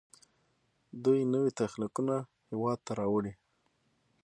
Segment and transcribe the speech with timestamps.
[1.03, 2.15] دوی نوي تخنیکونه
[2.49, 3.33] هیواد ته راوړي.